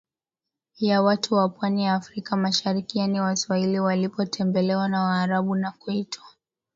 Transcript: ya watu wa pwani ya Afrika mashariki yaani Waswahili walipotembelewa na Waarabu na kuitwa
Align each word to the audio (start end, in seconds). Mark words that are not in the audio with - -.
ya 0.79 1.01
watu 1.01 1.35
wa 1.35 1.49
pwani 1.49 1.83
ya 1.83 1.93
Afrika 1.93 2.35
mashariki 2.35 2.99
yaani 2.99 3.19
Waswahili 3.19 3.79
walipotembelewa 3.79 4.87
na 4.89 5.03
Waarabu 5.03 5.55
na 5.55 5.71
kuitwa 5.71 6.23